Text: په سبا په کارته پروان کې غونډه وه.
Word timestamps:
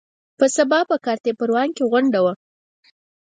په 0.37 0.45
سبا 0.55 0.79
په 0.89 0.95
کارته 1.05 1.31
پروان 1.39 1.69
کې 1.77 1.83
غونډه 1.91 2.19
وه. 2.25 2.33